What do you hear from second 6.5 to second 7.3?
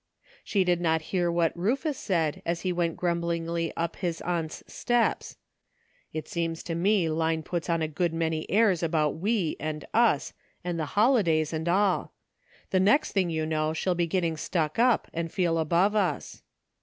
to me